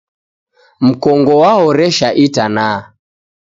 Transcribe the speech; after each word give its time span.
Mkongo 0.87 1.33
wahoresha 1.43 2.07
itanaha. 2.25 2.81